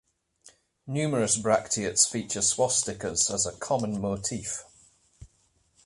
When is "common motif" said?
3.51-4.63